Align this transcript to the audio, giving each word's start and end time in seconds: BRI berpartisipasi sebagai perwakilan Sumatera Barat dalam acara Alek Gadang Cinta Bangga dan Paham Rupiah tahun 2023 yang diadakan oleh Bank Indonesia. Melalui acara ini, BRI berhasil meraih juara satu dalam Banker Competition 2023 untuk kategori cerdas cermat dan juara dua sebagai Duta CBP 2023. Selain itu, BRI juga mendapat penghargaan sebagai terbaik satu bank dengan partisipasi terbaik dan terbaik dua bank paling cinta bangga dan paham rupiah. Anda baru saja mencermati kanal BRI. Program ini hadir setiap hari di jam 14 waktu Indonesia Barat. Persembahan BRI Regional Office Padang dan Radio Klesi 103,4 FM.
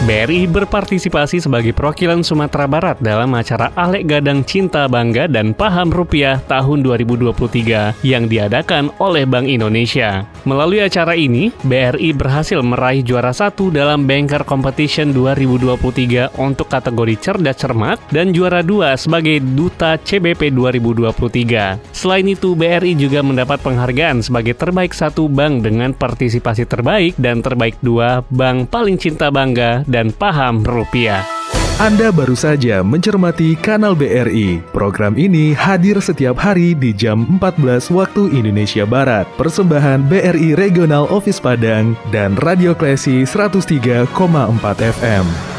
BRI 0.00 0.48
berpartisipasi 0.48 1.44
sebagai 1.44 1.76
perwakilan 1.76 2.24
Sumatera 2.24 2.64
Barat 2.64 2.96
dalam 3.04 3.36
acara 3.36 3.68
Alek 3.76 4.08
Gadang 4.08 4.40
Cinta 4.48 4.88
Bangga 4.88 5.28
dan 5.28 5.52
Paham 5.52 5.92
Rupiah 5.92 6.40
tahun 6.48 6.80
2023 6.80 8.00
yang 8.00 8.24
diadakan 8.24 8.88
oleh 8.96 9.28
Bank 9.28 9.44
Indonesia. 9.44 10.24
Melalui 10.48 10.80
acara 10.80 11.12
ini, 11.12 11.52
BRI 11.68 12.16
berhasil 12.16 12.64
meraih 12.64 13.04
juara 13.04 13.28
satu 13.28 13.68
dalam 13.68 14.08
Banker 14.08 14.40
Competition 14.48 15.12
2023 15.12 16.32
untuk 16.40 16.72
kategori 16.72 17.20
cerdas 17.20 17.60
cermat 17.60 18.00
dan 18.08 18.32
juara 18.32 18.64
dua 18.64 18.96
sebagai 18.96 19.36
Duta 19.44 20.00
CBP 20.00 20.48
2023. 20.56 21.76
Selain 21.92 22.24
itu, 22.24 22.56
BRI 22.56 22.96
juga 22.96 23.20
mendapat 23.20 23.60
penghargaan 23.60 24.24
sebagai 24.24 24.56
terbaik 24.56 24.96
satu 24.96 25.28
bank 25.28 25.60
dengan 25.60 25.92
partisipasi 25.92 26.64
terbaik 26.64 27.20
dan 27.20 27.44
terbaik 27.44 27.76
dua 27.84 28.24
bank 28.32 28.72
paling 28.72 28.96
cinta 28.96 29.28
bangga 29.28 29.84
dan 29.90 30.14
paham 30.14 30.62
rupiah. 30.62 31.26
Anda 31.80 32.12
baru 32.12 32.36
saja 32.36 32.84
mencermati 32.84 33.56
kanal 33.56 33.96
BRI. 33.96 34.60
Program 34.68 35.16
ini 35.16 35.56
hadir 35.56 35.96
setiap 35.96 36.36
hari 36.36 36.76
di 36.76 36.92
jam 36.92 37.24
14 37.40 37.88
waktu 37.88 38.36
Indonesia 38.36 38.84
Barat. 38.84 39.24
Persembahan 39.40 40.04
BRI 40.04 40.60
Regional 40.60 41.08
Office 41.08 41.40
Padang 41.40 41.96
dan 42.12 42.36
Radio 42.44 42.76
Klesi 42.76 43.24
103,4 43.24 44.12
FM. 44.76 45.49